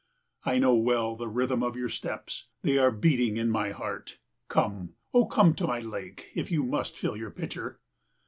[0.45, 4.17] I know well the rhythm of your steps, they are beating in my heart.
[4.47, 7.79] Come, O come to my lake, if you must fill your pitcher.